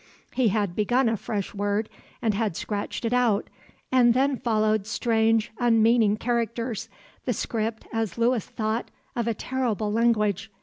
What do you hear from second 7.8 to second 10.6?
as Lewis thought, of a terrible language.